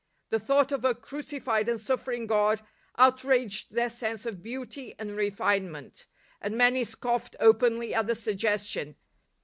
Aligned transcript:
The 0.29 0.37
f 0.37 0.47
thought 0.47 0.71
of 0.71 0.83
a 0.83 0.95
crucified 0.95 1.69
and 1.69 1.79
suffering 1.79 2.25
God 2.25 2.61
out 2.97 3.19
•|. 3.23 3.23
raged 3.23 3.75
their 3.75 3.91
sense 3.91 4.25
of 4.25 4.41
beauty 4.41 4.95
and 4.97 5.15
refinement, 5.15 6.07
I; 6.41 6.47
and 6.47 6.57
many 6.57 6.83
scofied 6.83 7.35
openly 7.39 7.93
at 7.93 8.07
the 8.07 8.15
suggestion. 8.15 8.95